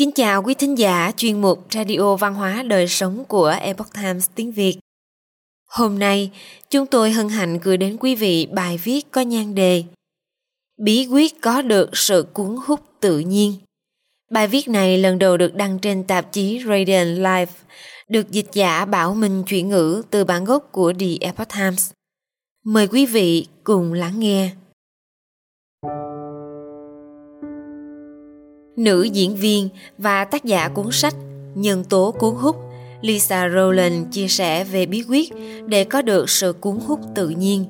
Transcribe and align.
Kính 0.00 0.12
chào 0.12 0.42
quý 0.42 0.54
thính 0.54 0.78
giả 0.78 1.12
chuyên 1.16 1.40
mục 1.40 1.66
Radio 1.70 2.16
Văn 2.16 2.34
hóa 2.34 2.62
Đời 2.62 2.88
Sống 2.88 3.24
của 3.28 3.56
Epoch 3.60 3.92
Times 3.94 4.28
tiếng 4.34 4.52
Việt. 4.52 4.78
Hôm 5.68 5.98
nay, 5.98 6.30
chúng 6.70 6.86
tôi 6.86 7.10
hân 7.10 7.28
hạnh 7.28 7.58
gửi 7.62 7.76
đến 7.76 7.96
quý 8.00 8.14
vị 8.14 8.46
bài 8.46 8.78
viết 8.84 9.10
có 9.10 9.20
nhan 9.20 9.54
đề 9.54 9.84
Bí 10.82 11.06
quyết 11.06 11.40
có 11.40 11.62
được 11.62 11.90
sự 11.92 12.26
cuốn 12.32 12.56
hút 12.66 12.80
tự 13.00 13.18
nhiên. 13.18 13.54
Bài 14.30 14.48
viết 14.48 14.68
này 14.68 14.98
lần 14.98 15.18
đầu 15.18 15.36
được 15.36 15.54
đăng 15.54 15.78
trên 15.78 16.04
tạp 16.04 16.32
chí 16.32 16.62
Radiant 16.66 17.18
Life, 17.18 17.46
được 18.08 18.30
dịch 18.30 18.48
giả 18.52 18.84
Bảo 18.84 19.14
Minh 19.14 19.42
chuyển 19.46 19.68
ngữ 19.68 20.02
từ 20.10 20.24
bản 20.24 20.44
gốc 20.44 20.68
của 20.72 20.92
The 20.98 21.06
Epoch 21.20 21.48
Times. 21.48 21.90
Mời 22.64 22.88
quý 22.88 23.06
vị 23.06 23.46
cùng 23.64 23.92
lắng 23.92 24.20
nghe. 24.20 24.50
Nữ 28.80 29.02
diễn 29.02 29.36
viên 29.36 29.68
và 29.98 30.24
tác 30.24 30.44
giả 30.44 30.68
cuốn 30.68 30.86
sách 30.92 31.14
Nhân 31.54 31.84
tố 31.84 32.14
cuốn 32.18 32.34
hút 32.34 32.56
Lisa 33.00 33.48
Rowland 33.48 34.04
chia 34.10 34.28
sẻ 34.28 34.64
về 34.64 34.86
bí 34.86 35.04
quyết 35.08 35.32
để 35.66 35.84
có 35.84 36.02
được 36.02 36.30
sự 36.30 36.52
cuốn 36.52 36.78
hút 36.86 37.00
tự 37.14 37.28
nhiên. 37.28 37.64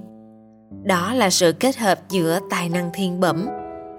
Đó 0.82 1.14
là 1.14 1.30
sự 1.30 1.52
kết 1.52 1.76
hợp 1.76 2.00
giữa 2.10 2.40
tài 2.50 2.68
năng 2.68 2.90
thiên 2.94 3.20
bẩm, 3.20 3.46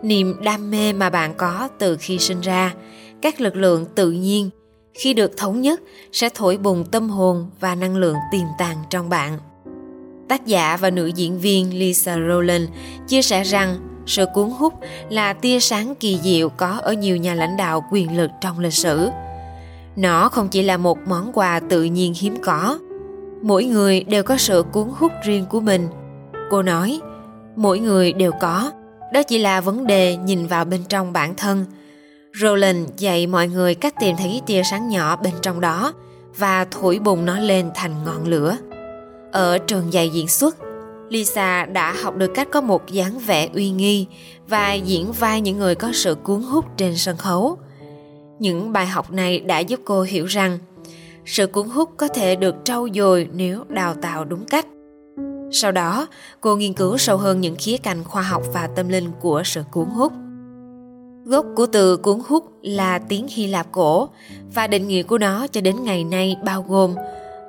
niềm 0.04 0.36
đam 0.44 0.72
mê 0.72 0.94
mà 0.94 1.10
bạn 1.10 1.34
có 1.38 1.70
từ 1.80 1.98
khi 2.00 2.18
sinh 2.18 2.42
ra, 2.42 2.74
các 3.22 3.42
lực 3.42 3.56
lượng 3.56 3.86
tự 3.96 4.12
nhiên 4.12 4.50
khi 4.94 5.14
được 5.14 5.38
thống 5.38 5.62
nhất 5.62 5.82
sẽ 6.12 6.30
thổi 6.36 6.58
bùng 6.58 6.86
tâm 6.86 7.10
hồn 7.10 7.50
và 7.60 7.76
năng 7.76 7.98
lượng 7.98 8.18
tiềm 8.32 8.46
tàng 8.60 8.78
trong 8.90 9.10
bạn. 9.10 9.40
Tác 10.30 10.46
giả 10.46 10.78
và 10.78 10.90
nữ 10.90 11.08
diễn 11.08 11.40
viên 11.40 11.80
Lisa 11.80 12.18
Rowland 12.18 12.68
chia 13.08 13.22
sẻ 13.22 13.44
rằng 13.44 13.91
sự 14.06 14.26
cuốn 14.34 14.50
hút 14.50 14.74
là 15.10 15.34
tia 15.34 15.60
sáng 15.60 15.96
kỳ 15.96 16.20
diệu 16.24 16.50
có 16.50 16.80
ở 16.82 16.94
nhiều 16.94 17.18
nhà 17.18 17.34
lãnh 17.34 17.58
đạo 17.58 17.84
quyền 17.92 18.18
lực 18.18 18.32
trong 18.42 18.60
lịch 18.60 18.74
sử. 18.74 19.10
Nó 19.96 20.30
không 20.30 20.48
chỉ 20.50 20.64
là 20.64 20.78
một 20.78 20.98
món 21.08 21.32
quà 21.34 21.60
tự 21.70 21.84
nhiên 21.84 22.14
hiếm 22.20 22.36
có. 22.42 22.80
Mỗi 23.42 23.64
người 23.64 24.04
đều 24.04 24.24
có 24.24 24.38
sự 24.38 24.64
cuốn 24.72 24.88
hút 24.98 25.12
riêng 25.24 25.46
của 25.46 25.60
mình. 25.60 25.88
Cô 26.50 26.62
nói, 26.62 27.00
mỗi 27.56 27.80
người 27.80 28.14
đều 28.14 28.32
có, 28.42 28.72
đó 29.14 29.24
chỉ 29.24 29.38
là 29.38 29.62
vấn 29.62 29.88
đề 29.88 30.16
nhìn 30.16 30.48
vào 30.48 30.66
bên 30.66 30.82
trong 30.90 31.14
bản 31.14 31.36
thân. 31.36 31.66
Roland 32.42 32.90
dạy 32.98 33.28
mọi 33.28 33.48
người 33.48 33.76
cách 33.76 33.94
tìm 34.00 34.16
thấy 34.18 34.42
tia 34.46 34.62
sáng 34.64 34.90
nhỏ 34.90 35.16
bên 35.16 35.34
trong 35.42 35.62
đó 35.62 35.94
và 36.38 36.66
thổi 36.72 37.00
bùng 37.00 37.26
nó 37.26 37.40
lên 37.40 37.70
thành 37.76 38.04
ngọn 38.06 38.28
lửa. 38.28 38.58
Ở 39.32 39.58
trường 39.58 39.94
dạy 39.94 40.10
diễn 40.10 40.28
xuất, 40.28 40.58
Lisa 41.12 41.66
đã 41.66 41.96
học 42.04 42.18
được 42.18 42.32
cách 42.34 42.48
có 42.52 42.62
một 42.62 42.88
dáng 42.88 43.20
vẻ 43.20 43.50
uy 43.54 43.70
nghi 43.70 44.08
và 44.48 44.74
diễn 44.74 45.12
vai 45.12 45.42
những 45.42 45.58
người 45.58 45.76
có 45.76 45.92
sự 45.94 46.16
cuốn 46.16 46.42
hút 46.42 46.66
trên 46.78 46.98
sân 46.98 47.18
khấu. 47.18 47.58
Những 48.40 48.74
bài 48.74 48.86
học 48.86 49.12
này 49.12 49.40
đã 49.40 49.60
giúp 49.60 49.80
cô 49.86 50.02
hiểu 50.02 50.26
rằng 50.26 50.60
sự 51.26 51.48
cuốn 51.48 51.68
hút 51.68 51.90
có 51.98 52.08
thể 52.08 52.36
được 52.36 52.56
trau 52.64 52.88
dồi 52.96 53.28
nếu 53.34 53.64
đào 53.70 53.94
tạo 53.94 54.26
đúng 54.26 54.46
cách. 54.46 54.66
Sau 55.52 55.72
đó, 55.72 56.08
cô 56.42 56.56
nghiên 56.56 56.74
cứu 56.74 56.98
sâu 56.98 57.18
hơn 57.18 57.42
những 57.42 57.56
khía 57.60 57.78
cạnh 57.78 58.04
khoa 58.04 58.22
học 58.22 58.44
và 58.54 58.70
tâm 58.76 58.90
linh 58.90 59.12
của 59.20 59.42
sự 59.46 59.64
cuốn 59.72 59.86
hút. 59.86 60.14
Gốc 61.26 61.46
của 61.56 61.66
từ 61.66 61.98
cuốn 61.98 62.20
hút 62.28 62.44
là 62.62 63.00
tiếng 63.00 63.28
Hy 63.28 63.48
Lạp 63.48 63.72
cổ 63.72 64.10
và 64.54 64.68
định 64.68 64.88
nghĩa 64.88 65.04
của 65.04 65.18
nó 65.18 65.48
cho 65.48 65.62
đến 65.62 65.84
ngày 65.84 66.04
nay 66.04 66.38
bao 66.44 66.66
gồm 66.68 66.96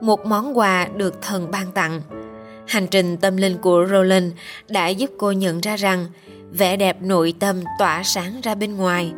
một 0.00 0.26
món 0.26 0.58
quà 0.58 0.88
được 0.96 1.22
thần 1.22 1.50
ban 1.50 1.72
tặng– 1.72 2.00
Hành 2.72 2.86
trình 2.86 3.16
tâm 3.16 3.36
linh 3.36 3.58
của 3.58 3.86
Roland 3.90 4.32
đã 4.68 4.88
giúp 4.88 5.10
cô 5.18 5.32
nhận 5.32 5.60
ra 5.60 5.76
rằng 5.76 6.06
vẻ 6.50 6.76
đẹp 6.76 7.02
nội 7.02 7.34
tâm 7.38 7.60
tỏa 7.78 8.02
sáng 8.02 8.40
ra 8.42 8.54
bên 8.54 8.76
ngoài, 8.76 9.12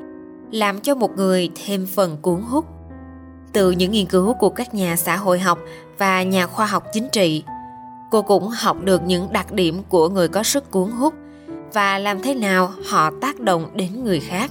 làm 0.53 0.81
cho 0.81 0.95
một 0.95 1.17
người 1.17 1.51
thêm 1.65 1.87
phần 1.87 2.17
cuốn 2.23 2.41
hút. 2.41 2.65
Từ 3.53 3.71
những 3.71 3.91
nghiên 3.91 4.07
cứu 4.07 4.35
của 4.35 4.51
các 4.51 4.75
nhà 4.75 4.97
xã 4.97 5.17
hội 5.17 5.39
học 5.39 5.59
và 5.99 6.23
nhà 6.23 6.47
khoa 6.47 6.67
học 6.67 6.85
chính 6.93 7.09
trị, 7.13 7.45
cô 8.11 8.23
cũng 8.23 8.49
học 8.49 8.77
được 8.83 9.03
những 9.03 9.33
đặc 9.33 9.53
điểm 9.53 9.83
của 9.89 10.09
người 10.09 10.29
có 10.29 10.43
sức 10.43 10.71
cuốn 10.71 10.91
hút 10.91 11.15
và 11.73 11.99
làm 11.99 12.23
thế 12.23 12.35
nào 12.35 12.73
họ 12.87 13.11
tác 13.21 13.41
động 13.41 13.71
đến 13.75 14.05
người 14.05 14.21
khác. 14.21 14.51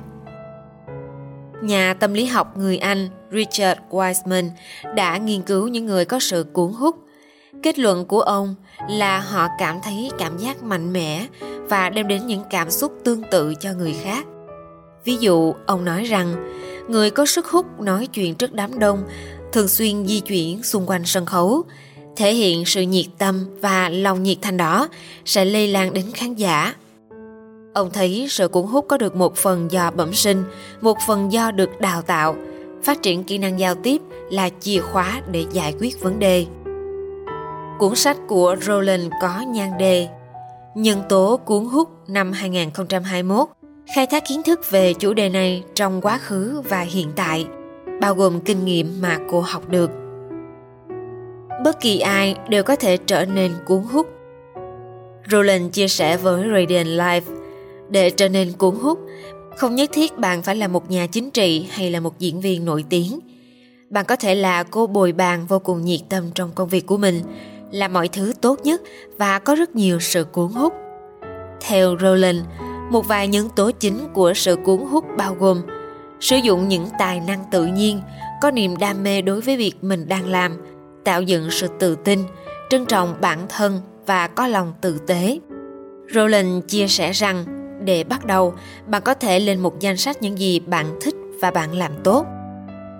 Nhà 1.61 1.93
tâm 1.93 2.13
lý 2.13 2.25
học 2.25 2.57
người 2.57 2.77
Anh 2.77 3.09
Richard 3.31 3.79
Wiseman 3.89 4.49
đã 4.95 5.17
nghiên 5.17 5.41
cứu 5.41 5.67
những 5.67 5.85
người 5.85 6.05
có 6.05 6.19
sự 6.19 6.45
cuốn 6.53 6.71
hút 6.73 7.02
Kết 7.63 7.79
luận 7.79 8.05
của 8.05 8.21
ông 8.21 8.55
là 8.89 9.19
họ 9.19 9.47
cảm 9.59 9.79
thấy 9.83 10.11
cảm 10.17 10.37
giác 10.37 10.63
mạnh 10.63 10.93
mẽ 10.93 11.27
và 11.69 11.89
đem 11.89 12.07
đến 12.07 12.27
những 12.27 12.41
cảm 12.49 12.71
xúc 12.71 12.93
tương 13.03 13.21
tự 13.31 13.53
cho 13.59 13.73
người 13.73 13.95
khác. 14.03 14.25
Ví 15.05 15.17
dụ, 15.17 15.53
ông 15.65 15.85
nói 15.85 16.03
rằng 16.03 16.35
người 16.87 17.09
có 17.09 17.25
sức 17.25 17.47
hút 17.47 17.81
nói 17.81 18.07
chuyện 18.07 18.35
trước 18.35 18.53
đám 18.53 18.79
đông, 18.79 19.03
thường 19.51 19.67
xuyên 19.67 20.07
di 20.07 20.19
chuyển 20.19 20.63
xung 20.63 20.89
quanh 20.89 21.05
sân 21.05 21.25
khấu, 21.25 21.63
thể 22.15 22.33
hiện 22.33 22.65
sự 22.65 22.81
nhiệt 22.81 23.05
tâm 23.17 23.45
và 23.61 23.89
lòng 23.89 24.23
nhiệt 24.23 24.37
thành 24.41 24.57
đó 24.57 24.87
sẽ 25.25 25.45
lây 25.45 25.67
lan 25.67 25.93
đến 25.93 26.05
khán 26.13 26.35
giả. 26.35 26.75
Ông 27.73 27.89
thấy 27.93 28.27
sự 28.29 28.47
cuốn 28.47 28.65
hút 28.65 28.85
có 28.89 28.97
được 28.97 29.15
một 29.15 29.35
phần 29.35 29.71
do 29.71 29.91
bẩm 29.91 30.13
sinh, 30.13 30.43
một 30.81 30.97
phần 31.07 31.31
do 31.31 31.51
được 31.51 31.81
đào 31.81 32.01
tạo. 32.01 32.35
Phát 32.83 33.01
triển 33.01 33.23
kỹ 33.23 33.37
năng 33.37 33.59
giao 33.59 33.75
tiếp 33.75 34.01
là 34.31 34.49
chìa 34.59 34.79
khóa 34.79 35.21
để 35.31 35.45
giải 35.51 35.73
quyết 35.79 36.01
vấn 36.01 36.19
đề. 36.19 36.45
Cuốn 37.83 37.95
sách 37.95 38.17
của 38.27 38.55
Roland 38.61 39.11
có 39.21 39.41
nhan 39.47 39.77
đề 39.79 40.07
Nhân 40.75 41.01
tố 41.09 41.39
cuốn 41.45 41.65
hút 41.65 41.89
năm 42.07 42.31
2021 42.31 43.47
khai 43.95 44.07
thác 44.07 44.23
kiến 44.27 44.43
thức 44.43 44.71
về 44.71 44.93
chủ 44.93 45.13
đề 45.13 45.29
này 45.29 45.63
trong 45.75 46.01
quá 46.01 46.17
khứ 46.17 46.61
và 46.69 46.81
hiện 46.81 47.07
tại, 47.15 47.45
bao 48.01 48.15
gồm 48.15 48.39
kinh 48.39 48.65
nghiệm 48.65 49.01
mà 49.01 49.19
cô 49.29 49.41
học 49.41 49.69
được. 49.69 49.91
Bất 51.63 51.79
kỳ 51.81 51.99
ai 51.99 52.35
đều 52.49 52.63
có 52.63 52.75
thể 52.75 52.97
trở 52.97 53.25
nên 53.25 53.51
cuốn 53.65 53.83
hút. 53.83 54.07
Roland 55.31 55.71
chia 55.71 55.87
sẻ 55.87 56.17
với 56.17 56.43
Radiant 56.53 56.87
Life, 56.87 57.35
để 57.89 58.09
trở 58.09 58.29
nên 58.29 58.51
cuốn 58.51 58.75
hút, 58.75 58.99
không 59.57 59.75
nhất 59.75 59.89
thiết 59.93 60.17
bạn 60.17 60.41
phải 60.41 60.55
là 60.55 60.67
một 60.67 60.91
nhà 60.91 61.07
chính 61.07 61.31
trị 61.31 61.67
hay 61.71 61.91
là 61.91 61.99
một 61.99 62.19
diễn 62.19 62.41
viên 62.41 62.65
nổi 62.65 62.85
tiếng. 62.89 63.19
Bạn 63.89 64.05
có 64.05 64.15
thể 64.15 64.35
là 64.35 64.63
cô 64.63 64.87
bồi 64.87 65.11
bàn 65.11 65.45
vô 65.47 65.59
cùng 65.59 65.85
nhiệt 65.85 66.01
tâm 66.09 66.23
trong 66.35 66.51
công 66.55 66.69
việc 66.69 66.85
của 66.85 66.97
mình, 66.97 67.21
là 67.73 67.87
mọi 67.87 68.07
thứ 68.07 68.33
tốt 68.41 68.59
nhất 68.63 68.81
và 69.17 69.39
có 69.39 69.55
rất 69.55 69.75
nhiều 69.75 69.99
sự 69.99 70.23
cuốn 70.23 70.51
hút. 70.51 70.73
Theo 71.61 71.97
Roland, 72.01 72.39
một 72.91 73.07
vài 73.07 73.27
nhân 73.27 73.49
tố 73.55 73.71
chính 73.71 73.99
của 74.13 74.33
sự 74.33 74.55
cuốn 74.55 74.79
hút 74.79 75.05
bao 75.17 75.35
gồm 75.39 75.61
sử 76.19 76.35
dụng 76.35 76.67
những 76.67 76.87
tài 76.99 77.19
năng 77.19 77.43
tự 77.51 77.65
nhiên, 77.65 78.01
có 78.41 78.51
niềm 78.51 78.77
đam 78.77 79.03
mê 79.03 79.21
đối 79.21 79.41
với 79.41 79.57
việc 79.57 79.73
mình 79.81 80.07
đang 80.07 80.29
làm, 80.29 80.57
tạo 81.03 81.21
dựng 81.21 81.51
sự 81.51 81.67
tự 81.79 81.95
tin, 81.95 82.19
trân 82.69 82.85
trọng 82.85 83.15
bản 83.21 83.39
thân 83.49 83.81
và 84.05 84.27
có 84.27 84.47
lòng 84.47 84.73
tử 84.81 84.97
tế. 85.07 85.39
Roland 86.13 86.63
chia 86.67 86.87
sẻ 86.87 87.11
rằng, 87.11 87.45
để 87.85 88.03
bắt 88.03 88.25
đầu, 88.25 88.53
bạn 88.87 89.01
có 89.01 89.13
thể 89.13 89.39
lên 89.39 89.59
một 89.59 89.79
danh 89.79 89.97
sách 89.97 90.21
những 90.21 90.39
gì 90.39 90.59
bạn 90.59 90.85
thích 91.01 91.15
và 91.41 91.51
bạn 91.51 91.75
làm 91.75 91.91
tốt. 92.03 92.25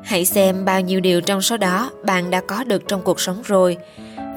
Hãy 0.03 0.25
xem 0.25 0.66
bao 0.66 0.81
nhiêu 0.81 1.00
điều 1.00 1.22
trong 1.22 1.41
số 1.41 1.57
đó 1.57 1.91
bạn 2.06 2.29
đã 2.29 2.41
có 2.41 2.63
được 2.63 2.88
trong 2.88 3.01
cuộc 3.01 3.19
sống 3.19 3.41
rồi 3.45 3.78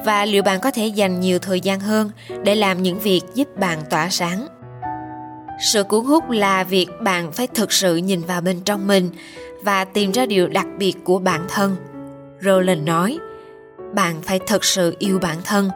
và 0.05 0.25
liệu 0.25 0.43
bạn 0.43 0.59
có 0.59 0.71
thể 0.71 0.87
dành 0.87 1.19
nhiều 1.19 1.39
thời 1.39 1.61
gian 1.61 1.79
hơn 1.79 2.11
để 2.43 2.55
làm 2.55 2.83
những 2.83 2.99
việc 2.99 3.21
giúp 3.33 3.47
bạn 3.57 3.79
tỏa 3.89 4.09
sáng? 4.09 4.47
Sự 5.59 5.83
cuốn 5.83 6.05
hút 6.05 6.29
là 6.29 6.63
việc 6.63 6.87
bạn 7.01 7.31
phải 7.31 7.47
thực 7.47 7.71
sự 7.71 7.95
nhìn 7.95 8.21
vào 8.21 8.41
bên 8.41 8.59
trong 8.65 8.87
mình 8.87 9.09
và 9.63 9.85
tìm 9.85 10.11
ra 10.11 10.25
điều 10.25 10.47
đặc 10.47 10.67
biệt 10.77 10.93
của 11.03 11.19
bản 11.19 11.45
thân. 11.49 11.75
Roland 12.41 12.83
nói, 12.83 13.19
bạn 13.93 14.21
phải 14.21 14.39
thực 14.47 14.65
sự 14.65 14.95
yêu 14.99 15.19
bản 15.19 15.37
thân. 15.43 15.69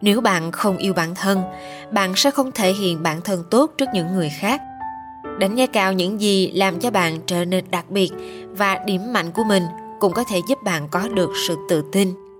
Nếu 0.00 0.20
bạn 0.20 0.52
không 0.52 0.76
yêu 0.76 0.92
bản 0.92 1.14
thân, 1.14 1.42
bạn 1.90 2.16
sẽ 2.16 2.30
không 2.30 2.52
thể 2.52 2.72
hiện 2.72 3.02
bản 3.02 3.20
thân 3.20 3.44
tốt 3.50 3.72
trước 3.78 3.86
những 3.94 4.14
người 4.14 4.30
khác. 4.40 4.60
Đánh 5.38 5.54
giá 5.54 5.66
cao 5.66 5.92
những 5.92 6.20
gì 6.20 6.52
làm 6.54 6.80
cho 6.80 6.90
bạn 6.90 7.18
trở 7.26 7.44
nên 7.44 7.64
đặc 7.70 7.90
biệt 7.90 8.10
và 8.50 8.78
điểm 8.86 9.12
mạnh 9.12 9.30
của 9.30 9.44
mình 9.44 9.62
cũng 10.00 10.12
có 10.12 10.24
thể 10.24 10.40
giúp 10.48 10.58
bạn 10.64 10.88
có 10.88 11.08
được 11.08 11.30
sự 11.48 11.56
tự 11.68 11.84
tin 11.92 12.31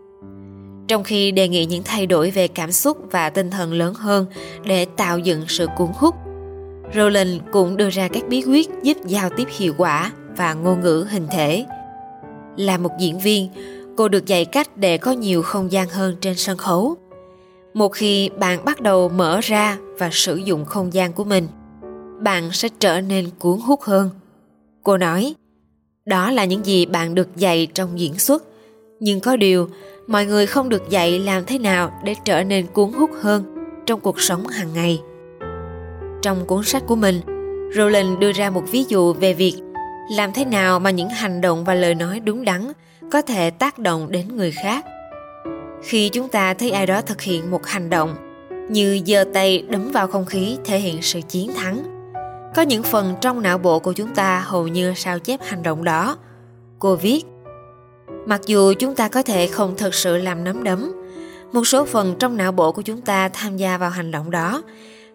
trong 0.89 1.05
khi 1.05 1.33
đề 1.33 1.49
nghị 1.49 1.67
những 1.67 1.83
thay 1.85 2.07
đổi 2.07 2.31
về 2.31 2.49
cảm 2.49 2.73
xúc 2.73 2.99
và 3.11 3.31
tinh 3.31 3.51
thần 3.51 3.73
lớn 3.73 3.95
hơn 3.95 4.27
để 4.65 4.85
tạo 4.85 5.19
dựng 5.19 5.45
sự 5.49 5.67
cuốn 5.77 5.89
hút. 5.95 6.15
Rowling 6.95 7.39
cũng 7.53 7.77
đưa 7.77 7.91
ra 7.91 8.09
các 8.09 8.29
bí 8.29 8.45
quyết 8.47 8.69
giúp 8.83 8.97
giao 9.07 9.31
tiếp 9.37 9.49
hiệu 9.59 9.75
quả 9.79 10.13
và 10.37 10.55
ngôn 10.55 10.81
ngữ 10.81 11.07
hình 11.11 11.27
thể. 11.31 11.67
Là 12.57 12.79
một 12.79 12.91
diễn 13.01 13.19
viên, 13.19 13.49
cô 13.97 14.09
được 14.09 14.27
dạy 14.27 14.45
cách 14.45 14.77
để 14.77 14.99
có 14.99 15.13
nhiều 15.13 15.43
không 15.43 15.73
gian 15.73 15.89
hơn 15.89 16.17
trên 16.21 16.35
sân 16.37 16.59
khấu. 16.59 16.97
Một 17.75 17.89
khi 17.89 18.29
bạn 18.29 18.65
bắt 18.65 18.81
đầu 18.81 19.09
mở 19.09 19.41
ra 19.43 19.79
và 19.99 20.09
sử 20.13 20.37
dụng 20.37 20.65
không 20.65 20.93
gian 20.93 21.13
của 21.13 21.25
mình, 21.25 21.49
bạn 22.21 22.53
sẽ 22.53 22.69
trở 22.81 23.01
nên 23.01 23.31
cuốn 23.39 23.59
hút 23.59 23.83
hơn. 23.83 24.11
Cô 24.83 24.97
nói, 24.97 25.35
đó 26.07 26.31
là 26.31 26.45
những 26.45 26.67
gì 26.67 26.87
bạn 26.87 27.15
được 27.15 27.37
dạy 27.37 27.69
trong 27.75 28.01
diễn 28.01 28.19
xuất, 28.19 28.45
nhưng 29.01 29.21
có 29.21 29.37
điều 29.37 29.69
mọi 30.07 30.27
người 30.27 30.47
không 30.47 30.69
được 30.69 30.89
dạy 30.89 31.19
làm 31.19 31.45
thế 31.45 31.59
nào 31.59 31.93
để 32.05 32.15
trở 32.25 32.45
nên 32.45 32.67
cuốn 32.67 32.93
hút 32.93 33.11
hơn 33.21 33.45
trong 33.87 34.01
cuộc 34.01 34.21
sống 34.21 34.47
hàng 34.47 34.73
ngày. 34.75 35.03
Trong 36.23 36.47
cuốn 36.47 36.65
sách 36.65 36.83
của 36.87 36.97
mình, 36.97 37.21
Rowling 37.75 38.19
đưa 38.19 38.33
ra 38.33 38.51
một 38.51 38.63
ví 38.71 38.85
dụ 38.89 39.13
về 39.13 39.35
việc 39.35 39.55
làm 40.11 40.33
thế 40.33 40.45
nào 40.45 40.79
mà 40.79 40.91
những 40.91 41.09
hành 41.09 41.41
động 41.41 41.65
và 41.65 41.75
lời 41.75 41.95
nói 41.95 42.21
đúng 42.21 42.45
đắn 42.45 42.73
có 43.11 43.23
thể 43.23 43.51
tác 43.51 43.79
động 43.79 44.11
đến 44.11 44.37
người 44.37 44.51
khác 44.51 44.85
khi 45.83 46.09
chúng 46.09 46.29
ta 46.29 46.55
thấy 46.55 46.71
ai 46.71 46.87
đó 46.87 47.01
thực 47.01 47.21
hiện 47.21 47.51
một 47.51 47.67
hành 47.67 47.91
động 47.91 48.17
như 48.71 49.01
giơ 49.07 49.25
tay 49.35 49.65
đấm 49.69 49.91
vào 49.93 50.07
không 50.07 50.27
khí 50.27 50.59
thể 50.65 50.79
hiện 50.79 51.03
sự 51.03 51.21
chiến 51.29 51.55
thắng 51.55 51.83
có 52.55 52.63
những 52.63 52.83
phần 52.83 53.15
trong 53.21 53.43
não 53.43 53.59
bộ 53.59 53.79
của 53.79 53.93
chúng 53.93 54.15
ta 54.15 54.41
hầu 54.41 54.69
như 54.69 54.93
sao 54.97 55.19
chép 55.19 55.41
hành 55.43 55.63
động 55.63 55.85
đó 55.85 56.17
cô 56.79 56.97
viết 56.97 57.25
mặc 58.27 58.41
dù 58.47 58.73
chúng 58.79 58.95
ta 58.95 59.09
có 59.09 59.23
thể 59.23 59.47
không 59.47 59.75
thực 59.77 59.95
sự 59.95 60.17
làm 60.17 60.45
nắm 60.45 60.65
đấm, 60.65 60.93
một 61.53 61.67
số 61.67 61.85
phần 61.85 62.15
trong 62.19 62.37
não 62.37 62.53
bộ 62.53 62.73
của 62.73 62.83
chúng 62.83 63.01
ta 63.01 63.29
tham 63.29 63.57
gia 63.57 63.79
vào 63.79 63.91
hành 63.91 64.11
động 64.11 64.31
đó 64.31 64.63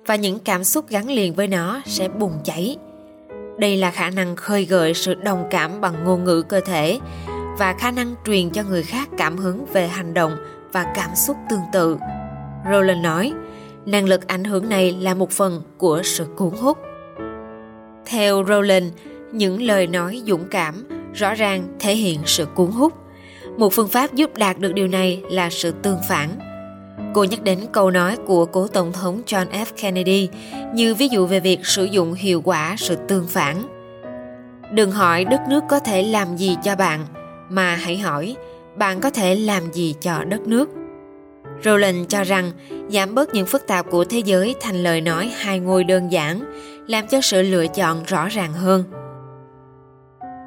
và 0.05 0.15
những 0.15 0.39
cảm 0.39 0.63
xúc 0.63 0.85
gắn 0.89 1.09
liền 1.09 1.33
với 1.33 1.47
nó 1.47 1.81
sẽ 1.85 2.07
bùng 2.09 2.33
cháy. 2.43 2.77
Đây 3.57 3.77
là 3.77 3.91
khả 3.91 4.09
năng 4.09 4.35
khơi 4.35 4.65
gợi 4.65 4.93
sự 4.93 5.13
đồng 5.13 5.47
cảm 5.51 5.81
bằng 5.81 6.03
ngôn 6.03 6.23
ngữ 6.23 6.41
cơ 6.41 6.59
thể 6.59 6.99
và 7.59 7.73
khả 7.73 7.91
năng 7.91 8.15
truyền 8.25 8.49
cho 8.49 8.63
người 8.63 8.83
khác 8.83 9.09
cảm 9.17 9.37
hứng 9.37 9.65
về 9.65 9.87
hành 9.87 10.13
động 10.13 10.37
và 10.71 10.85
cảm 10.95 11.09
xúc 11.15 11.37
tương 11.49 11.61
tự. 11.73 11.97
Roland 12.71 13.03
nói, 13.03 13.33
năng 13.85 14.05
lực 14.05 14.27
ảnh 14.27 14.43
hưởng 14.43 14.69
này 14.69 14.97
là 15.01 15.13
một 15.13 15.31
phần 15.31 15.61
của 15.77 16.01
sự 16.03 16.25
cuốn 16.35 16.49
hút. 16.49 16.77
Theo 18.05 18.43
roland, 18.47 18.85
những 19.31 19.61
lời 19.61 19.87
nói 19.87 20.21
dũng 20.25 20.47
cảm 20.51 20.96
rõ 21.17 21.33
ràng 21.33 21.67
thể 21.79 21.95
hiện 21.95 22.19
sự 22.25 22.45
cuốn 22.45 22.71
hút. 22.71 22.93
Một 23.57 23.73
phương 23.73 23.87
pháp 23.87 24.13
giúp 24.13 24.37
đạt 24.37 24.59
được 24.59 24.73
điều 24.73 24.87
này 24.87 25.21
là 25.29 25.49
sự 25.49 25.71
tương 25.71 25.99
phản. 26.07 26.29
Cô 27.13 27.23
nhắc 27.23 27.43
đến 27.43 27.59
câu 27.71 27.91
nói 27.91 28.17
của 28.25 28.45
cố 28.45 28.67
tổng 28.67 28.93
thống 28.93 29.21
john 29.25 29.45
f. 29.49 29.65
Kennedy 29.81 30.29
như 30.73 30.95
ví 30.95 31.07
dụ 31.07 31.25
về 31.25 31.39
việc 31.39 31.65
sử 31.65 31.85
dụng 31.85 32.13
hiệu 32.13 32.41
quả 32.41 32.75
sự 32.77 32.95
tương 33.07 33.27
phản. 33.27 33.63
Đừng 34.71 34.91
hỏi 34.91 35.25
đất 35.25 35.41
nước 35.49 35.63
có 35.69 35.79
thể 35.79 36.03
làm 36.03 36.37
gì 36.37 36.57
cho 36.63 36.75
bạn 36.75 37.05
mà 37.49 37.75
hãy 37.75 37.97
hỏi 37.97 38.35
bạn 38.75 38.99
có 38.99 39.09
thể 39.09 39.35
làm 39.35 39.71
gì 39.71 39.95
cho 40.01 40.23
đất 40.23 40.47
nước? 40.47 40.69
Roland 41.63 42.07
cho 42.09 42.23
rằng 42.23 42.51
giảm 42.89 43.15
bớt 43.15 43.33
những 43.33 43.45
phức 43.45 43.67
tạp 43.67 43.85
của 43.91 44.05
thế 44.05 44.19
giới 44.19 44.55
thành 44.61 44.83
lời 44.83 45.01
nói 45.01 45.31
hai 45.37 45.59
ngôi 45.59 45.83
đơn 45.83 46.11
giản, 46.11 46.41
làm 46.87 47.07
cho 47.07 47.21
sự 47.21 47.41
lựa 47.41 47.67
chọn 47.67 48.03
rõ 48.03 48.27
ràng 48.27 48.53
hơn. 48.53 48.83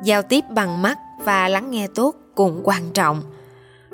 Giao 0.04 0.22
tiếp 0.22 0.44
bằng 0.50 0.82
mắt 0.82 0.98
và 1.24 1.48
lắng 1.48 1.70
nghe 1.70 1.86
tốt 1.94 2.14
cũng 2.34 2.60
quan 2.64 2.90
trọng. 2.94 3.22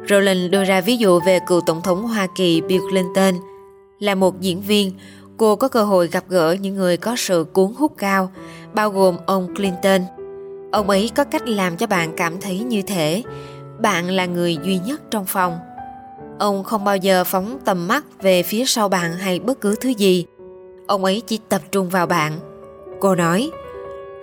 Roland 0.09 0.51
đưa 0.51 0.65
ra 0.65 0.81
ví 0.81 0.97
dụ 0.97 1.21
về 1.21 1.39
cựu 1.47 1.61
tổng 1.61 1.83
thống 1.83 2.03
Hoa 2.03 2.27
Kỳ 2.37 2.61
Bill 2.61 2.85
Clinton. 2.91 3.35
Là 3.99 4.15
một 4.15 4.41
diễn 4.41 4.61
viên, 4.61 4.93
cô 5.37 5.57
có 5.57 5.69
cơ 5.69 5.85
hội 5.85 6.09
gặp 6.09 6.25
gỡ 6.29 6.57
những 6.61 6.77
người 6.77 6.97
có 6.97 7.17
sự 7.17 7.47
cuốn 7.53 7.73
hút 7.79 7.93
cao, 7.99 8.31
bao 8.75 8.91
gồm 8.91 9.17
ông 9.27 9.55
Clinton. 9.55 10.01
Ông 10.73 10.91
ấy 10.91 11.11
có 11.15 11.25
cách 11.25 11.49
làm 11.49 11.77
cho 11.77 11.87
bạn 11.87 12.13
cảm 12.17 12.41
thấy 12.41 12.59
như 12.59 12.83
thể 12.83 13.23
bạn 13.79 14.11
là 14.11 14.27
người 14.27 14.59
duy 14.63 14.79
nhất 14.79 15.01
trong 15.11 15.25
phòng. 15.25 15.59
Ông 16.39 16.65
không 16.65 16.85
bao 16.85 16.97
giờ 16.97 17.25
phóng 17.25 17.59
tầm 17.65 17.89
mắt 17.89 18.05
về 18.23 18.43
phía 18.43 18.65
sau 18.67 18.89
bạn 18.89 19.13
hay 19.13 19.39
bất 19.39 19.61
cứ 19.61 19.75
thứ 19.81 19.89
gì. 19.89 20.27
Ông 20.87 21.05
ấy 21.05 21.23
chỉ 21.27 21.39
tập 21.49 21.63
trung 21.73 21.89
vào 21.89 22.07
bạn. 22.07 22.33
Cô 23.01 23.15
nói, 23.15 23.51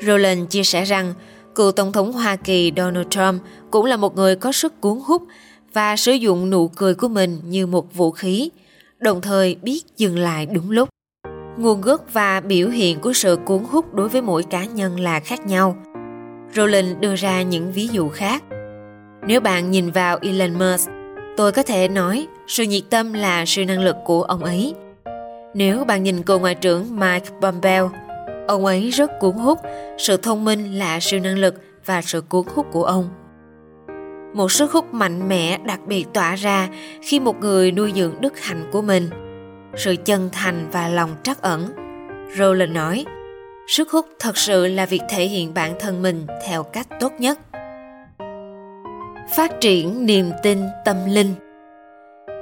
Roland 0.01 0.49
chia 0.49 0.63
sẻ 0.63 0.83
rằng 0.83 1.13
cựu 1.55 1.71
Tổng 1.71 1.91
thống 1.91 2.11
Hoa 2.11 2.35
Kỳ 2.35 2.71
Donald 2.77 3.07
Trump 3.09 3.41
cũng 3.71 3.85
là 3.85 3.97
một 3.97 4.15
người 4.15 4.35
có 4.35 4.51
sức 4.51 4.81
cuốn 4.81 4.99
hút 5.05 5.23
và 5.73 5.95
sử 5.95 6.11
dụng 6.11 6.49
nụ 6.49 6.67
cười 6.67 6.95
của 6.95 7.07
mình 7.07 7.39
như 7.45 7.67
một 7.67 7.93
vũ 7.93 8.11
khí, 8.11 8.49
đồng 8.99 9.21
thời 9.21 9.55
biết 9.61 9.83
dừng 9.97 10.19
lại 10.19 10.45
đúng 10.45 10.71
lúc. 10.71 10.89
Nguồn 11.57 11.81
gốc 11.81 12.05
và 12.13 12.39
biểu 12.39 12.69
hiện 12.69 12.99
của 12.99 13.13
sự 13.13 13.37
cuốn 13.45 13.63
hút 13.63 13.93
đối 13.93 14.09
với 14.09 14.21
mỗi 14.21 14.43
cá 14.43 14.65
nhân 14.65 14.99
là 14.99 15.19
khác 15.19 15.47
nhau. 15.47 15.75
Rowling 16.53 16.99
đưa 16.99 17.15
ra 17.15 17.41
những 17.41 17.71
ví 17.71 17.87
dụ 17.87 18.09
khác. 18.09 18.43
Nếu 19.27 19.41
bạn 19.41 19.71
nhìn 19.71 19.91
vào 19.91 20.17
Elon 20.21 20.53
Musk, 20.53 20.89
tôi 21.37 21.51
có 21.51 21.63
thể 21.63 21.87
nói 21.87 22.27
sự 22.47 22.63
nhiệt 22.63 22.83
tâm 22.89 23.13
là 23.13 23.45
sự 23.45 23.65
năng 23.65 23.79
lực 23.79 23.95
của 24.05 24.23
ông 24.23 24.43
ấy. 24.43 24.73
Nếu 25.53 25.85
bạn 25.85 26.03
nhìn 26.03 26.23
cựu 26.23 26.39
ngoại 26.39 26.55
trưởng 26.55 26.99
Mike 26.99 27.29
Pompeo, 27.41 27.91
Ông 28.47 28.65
ấy 28.65 28.89
rất 28.89 29.11
cuốn 29.19 29.35
hút, 29.35 29.59
sự 29.97 30.17
thông 30.17 30.45
minh 30.45 30.79
là 30.79 30.99
siêu 31.01 31.19
năng 31.19 31.37
lực 31.37 31.55
và 31.85 32.01
sự 32.01 32.21
cuốn 32.21 32.45
hút 32.55 32.65
của 32.71 32.83
ông. 32.83 33.09
Một 34.33 34.51
sức 34.51 34.71
hút 34.71 34.93
mạnh 34.93 35.29
mẽ 35.29 35.57
đặc 35.65 35.79
biệt 35.87 36.05
tỏa 36.13 36.35
ra 36.35 36.69
khi 37.01 37.19
một 37.19 37.39
người 37.39 37.71
nuôi 37.71 37.91
dưỡng 37.95 38.21
đức 38.21 38.39
hạnh 38.39 38.69
của 38.71 38.81
mình. 38.81 39.09
Sự 39.75 39.95
chân 40.05 40.29
thành 40.31 40.69
và 40.71 40.87
lòng 40.87 41.09
trắc 41.23 41.41
ẩn. 41.41 41.73
Roland 42.37 42.71
nói, 42.71 43.05
sức 43.67 43.91
hút 43.91 44.05
thật 44.19 44.37
sự 44.37 44.67
là 44.67 44.85
việc 44.85 45.01
thể 45.09 45.25
hiện 45.25 45.53
bản 45.53 45.73
thân 45.79 46.01
mình 46.01 46.27
theo 46.47 46.63
cách 46.63 46.87
tốt 46.99 47.11
nhất. 47.19 47.39
Phát 49.35 49.61
triển 49.61 50.05
niềm 50.05 50.31
tin 50.43 50.59
tâm 50.85 50.97
linh 51.07 51.33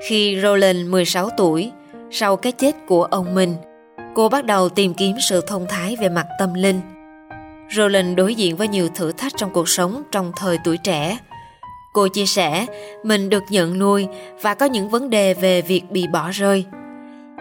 Khi 0.08 0.40
Roland 0.42 0.90
16 0.90 1.30
tuổi, 1.38 1.72
sau 2.12 2.36
cái 2.36 2.52
chết 2.52 2.76
của 2.88 3.04
ông 3.04 3.36
mình, 3.36 3.56
cô 4.16 4.30
bắt 4.30 4.46
đầu 4.46 4.70
tìm 4.70 4.94
kiếm 4.94 5.16
sự 5.30 5.42
thông 5.48 5.66
thái 5.70 5.96
về 6.02 6.10
mặt 6.10 6.28
tâm 6.40 6.54
linh. 6.54 6.82
Rowling 7.70 8.16
đối 8.16 8.36
diện 8.36 8.56
với 8.56 8.68
nhiều 8.68 8.90
thử 8.96 9.12
thách 9.12 9.34
trong 9.38 9.50
cuộc 9.54 9.70
sống 9.70 10.04
trong 10.12 10.32
thời 10.36 10.58
tuổi 10.64 10.78
trẻ. 10.78 11.18
Cô 11.94 12.08
chia 12.08 12.26
sẻ 12.26 12.66
mình 13.04 13.30
được 13.30 13.44
nhận 13.50 13.80
nuôi 13.80 14.08
và 14.42 14.54
có 14.54 14.66
những 14.66 14.90
vấn 14.90 15.10
đề 15.10 15.34
về 15.34 15.62
việc 15.62 15.92
bị 15.92 16.08
bỏ 16.08 16.30
rơi. 16.32 16.66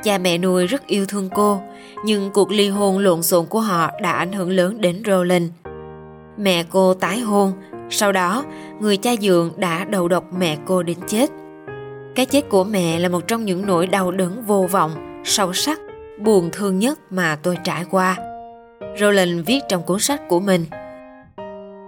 Cha 0.02 0.18
mẹ 0.18 0.38
nuôi 0.38 0.66
rất 0.66 0.86
yêu 0.86 1.06
thương 1.06 1.28
cô, 1.34 1.60
nhưng 2.04 2.30
cuộc 2.30 2.50
ly 2.50 2.68
hôn 2.68 2.98
lộn 2.98 3.22
xộn 3.22 3.46
của 3.46 3.60
họ 3.60 3.90
đã 4.02 4.12
ảnh 4.12 4.32
hưởng 4.32 4.50
lớn 4.50 4.80
đến 4.80 5.02
Rowling. 5.02 5.48
Mẹ 6.36 6.64
cô 6.70 6.94
tái 6.94 7.20
hôn, 7.20 7.52
sau 7.90 8.12
đó 8.12 8.44
người 8.80 8.96
cha 8.96 9.10
dượng 9.20 9.52
đã 9.56 9.84
đầu 9.84 10.08
độc 10.08 10.24
mẹ 10.38 10.56
cô 10.66 10.82
đến 10.82 10.96
chết. 11.06 11.30
Cái 12.14 12.26
chết 12.26 12.48
của 12.48 12.64
mẹ 12.64 12.98
là 12.98 13.08
một 13.08 13.28
trong 13.28 13.44
những 13.44 13.66
nỗi 13.66 13.86
đau 13.86 14.10
đớn 14.10 14.42
vô 14.46 14.68
vọng, 14.70 15.22
sâu 15.24 15.52
sắc 15.52 15.80
buồn 16.20 16.50
thương 16.52 16.78
nhất 16.78 16.98
mà 17.10 17.36
tôi 17.42 17.58
trải 17.64 17.84
qua. 17.90 18.16
Roland 19.00 19.46
viết 19.46 19.60
trong 19.68 19.82
cuốn 19.82 20.00
sách 20.00 20.28
của 20.28 20.40
mình. 20.40 20.64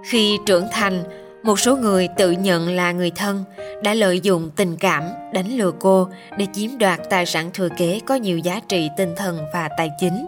Khi 0.05 0.39
trưởng 0.47 0.67
thành, 0.73 1.03
một 1.43 1.61
số 1.61 1.77
người 1.77 2.09
tự 2.17 2.31
nhận 2.31 2.69
là 2.69 2.93
người 2.93 3.11
thân 3.11 3.45
đã 3.83 3.95
lợi 3.95 4.21
dụng 4.21 4.51
tình 4.57 4.77
cảm 4.77 5.03
đánh 5.33 5.59
lừa 5.59 5.73
cô 5.81 6.09
để 6.39 6.47
chiếm 6.53 6.79
đoạt 6.79 7.01
tài 7.11 7.27
sản 7.27 7.51
thừa 7.55 7.69
kế 7.77 8.01
có 8.07 8.15
nhiều 8.15 8.39
giá 8.39 8.61
trị 8.69 8.89
tinh 8.97 9.15
thần 9.17 9.39
và 9.55 9.69
tài 9.79 9.91
chính. 10.01 10.27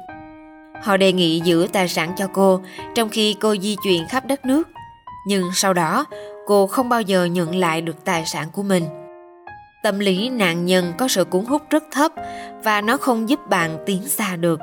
Họ 0.83 0.97
đề 0.97 1.13
nghị 1.13 1.41
giữ 1.41 1.67
tài 1.73 1.89
sản 1.89 2.15
cho 2.19 2.27
cô 2.33 2.61
trong 2.95 3.09
khi 3.09 3.37
cô 3.41 3.57
di 3.57 3.77
chuyển 3.85 4.09
khắp 4.09 4.27
đất 4.27 4.47
nước. 4.47 4.69
Nhưng 5.27 5.45
sau 5.55 5.75
đó, 5.75 6.05
cô 6.47 6.67
không 6.67 6.89
bao 6.89 7.01
giờ 7.01 7.25
nhận 7.25 7.57
lại 7.57 7.81
được 7.81 8.05
tài 8.05 8.25
sản 8.27 8.49
của 8.53 8.63
mình 8.63 9.04
Tâm 9.85 9.99
lý 9.99 10.29
nạn 10.29 10.67
nhân 10.67 10.93
có 10.99 11.09
sự 11.09 11.25
cuốn 11.25 11.45
hút 11.45 11.63
rất 11.71 11.85
thấp 11.93 12.13
và 12.65 12.81
nó 12.81 12.97
không 12.97 13.29
giúp 13.29 13.41
bạn 13.49 13.79
tiến 13.87 14.03
xa 14.03 14.37
được. 14.37 14.61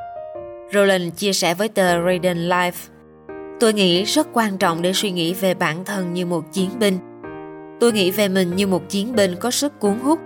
Roland 0.73 1.13
chia 1.15 1.33
sẻ 1.33 1.53
với 1.53 1.67
tờ 1.67 2.05
Radiant 2.05 2.37
Life 2.37 2.71
Tôi 3.59 3.73
nghĩ 3.73 4.03
rất 4.03 4.27
quan 4.33 4.57
trọng 4.57 4.81
để 4.81 4.93
suy 4.93 5.11
nghĩ 5.11 5.33
về 5.33 5.53
bản 5.53 5.85
thân 5.85 6.13
như 6.13 6.25
một 6.25 6.53
chiến 6.53 6.69
binh. 6.79 6.97
Tôi 7.79 7.91
nghĩ 7.91 8.11
về 8.11 8.27
mình 8.27 8.55
như 8.55 8.67
một 8.67 8.89
chiến 8.89 9.15
binh 9.15 9.35
có 9.35 9.51
sức 9.51 9.79
cuốn 9.79 9.99
hút 9.99 10.19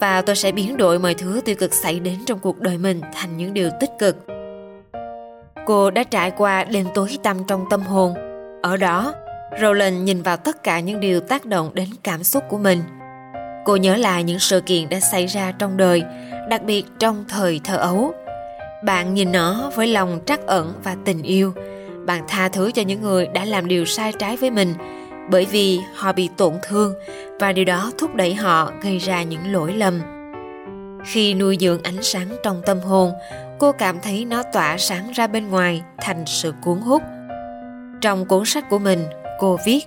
và 0.00 0.22
tôi 0.22 0.36
sẽ 0.36 0.52
biến 0.52 0.76
đổi 0.76 0.98
mọi 0.98 1.14
thứ 1.14 1.40
tiêu 1.44 1.54
cực 1.58 1.74
xảy 1.74 2.00
đến 2.00 2.16
trong 2.26 2.38
cuộc 2.38 2.60
đời 2.60 2.78
mình 2.78 3.00
thành 3.14 3.36
những 3.36 3.54
điều 3.54 3.70
tích 3.80 3.90
cực. 3.98 4.16
Cô 5.66 5.90
đã 5.90 6.02
trải 6.02 6.30
qua 6.30 6.64
đêm 6.64 6.86
tối 6.94 7.18
tăm 7.22 7.36
trong 7.48 7.64
tâm 7.70 7.80
hồn. 7.80 8.14
Ở 8.62 8.76
đó, 8.76 9.12
Roland 9.60 10.02
nhìn 10.02 10.22
vào 10.22 10.36
tất 10.36 10.62
cả 10.62 10.80
những 10.80 11.00
điều 11.00 11.20
tác 11.20 11.44
động 11.44 11.70
đến 11.74 11.88
cảm 12.02 12.24
xúc 12.24 12.44
của 12.48 12.58
mình– 12.58 12.82
Cô 13.66 13.76
nhớ 13.76 13.96
lại 13.96 14.24
những 14.24 14.38
sự 14.38 14.60
kiện 14.60 14.88
đã 14.88 15.00
xảy 15.00 15.26
ra 15.26 15.52
trong 15.58 15.76
đời, 15.76 16.02
đặc 16.48 16.62
biệt 16.62 16.84
trong 16.98 17.24
thời 17.28 17.60
thơ 17.64 17.76
ấu. 17.76 18.14
Bạn 18.84 19.14
nhìn 19.14 19.32
nó 19.32 19.70
với 19.74 19.86
lòng 19.86 20.20
trắc 20.26 20.46
ẩn 20.46 20.72
và 20.84 20.96
tình 21.04 21.22
yêu. 21.22 21.52
Bạn 22.06 22.24
tha 22.28 22.48
thứ 22.48 22.70
cho 22.70 22.82
những 22.82 23.02
người 23.02 23.26
đã 23.26 23.44
làm 23.44 23.68
điều 23.68 23.84
sai 23.84 24.12
trái 24.18 24.36
với 24.36 24.50
mình 24.50 24.74
bởi 25.30 25.46
vì 25.50 25.80
họ 25.94 26.12
bị 26.12 26.28
tổn 26.36 26.52
thương 26.62 26.94
và 27.40 27.52
điều 27.52 27.64
đó 27.64 27.90
thúc 27.98 28.14
đẩy 28.14 28.34
họ 28.34 28.72
gây 28.82 28.98
ra 28.98 29.22
những 29.22 29.52
lỗi 29.52 29.72
lầm. 29.72 30.00
Khi 31.04 31.34
nuôi 31.34 31.56
dưỡng 31.60 31.82
ánh 31.82 32.02
sáng 32.02 32.28
trong 32.42 32.62
tâm 32.66 32.80
hồn, 32.80 33.12
cô 33.58 33.72
cảm 33.72 34.00
thấy 34.00 34.24
nó 34.24 34.42
tỏa 34.42 34.78
sáng 34.78 35.10
ra 35.14 35.26
bên 35.26 35.50
ngoài 35.50 35.82
thành 35.98 36.24
sự 36.26 36.54
cuốn 36.62 36.78
hút. 36.78 37.02
Trong 38.00 38.26
cuốn 38.26 38.44
sách 38.44 38.70
của 38.70 38.78
mình, 38.78 39.04
cô 39.38 39.58
viết 39.66 39.86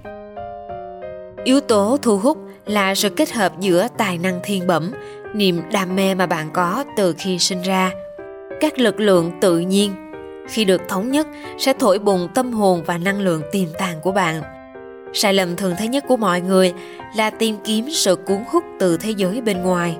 Yếu 1.43 1.59
tố 1.59 1.97
thu 2.01 2.17
hút 2.17 2.37
là 2.65 2.95
sự 2.95 3.09
kết 3.09 3.31
hợp 3.31 3.59
giữa 3.59 3.87
tài 3.97 4.17
năng 4.17 4.39
thiên 4.43 4.67
bẩm, 4.67 4.91
niềm 5.33 5.61
đam 5.71 5.95
mê 5.95 6.15
mà 6.15 6.25
bạn 6.25 6.49
có 6.53 6.83
từ 6.97 7.15
khi 7.17 7.39
sinh 7.39 7.61
ra. 7.61 7.91
Các 8.59 8.79
lực 8.79 8.99
lượng 8.99 9.31
tự 9.41 9.59
nhiên, 9.59 9.91
khi 10.47 10.65
được 10.65 10.81
thống 10.89 11.11
nhất, 11.11 11.27
sẽ 11.57 11.73
thổi 11.73 11.99
bùng 11.99 12.27
tâm 12.35 12.51
hồn 12.51 12.83
và 12.85 12.97
năng 12.97 13.21
lượng 13.21 13.41
tiềm 13.51 13.67
tàng 13.77 14.01
của 14.01 14.11
bạn. 14.11 14.41
Sai 15.13 15.33
lầm 15.33 15.55
thường 15.55 15.73
thấy 15.77 15.87
nhất 15.87 16.03
của 16.07 16.17
mọi 16.17 16.41
người 16.41 16.73
là 17.15 17.29
tìm 17.29 17.55
kiếm 17.63 17.85
sự 17.91 18.15
cuốn 18.15 18.43
hút 18.47 18.63
từ 18.79 18.97
thế 18.97 19.11
giới 19.11 19.41
bên 19.41 19.61
ngoài. 19.61 19.97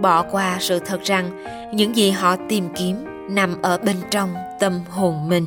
Bỏ 0.00 0.22
qua 0.22 0.56
sự 0.60 0.78
thật 0.78 1.02
rằng 1.02 1.44
những 1.74 1.96
gì 1.96 2.10
họ 2.10 2.36
tìm 2.48 2.68
kiếm 2.76 3.04
nằm 3.30 3.62
ở 3.62 3.78
bên 3.78 3.96
trong 4.10 4.34
tâm 4.60 4.80
hồn 4.90 5.28
mình. 5.28 5.46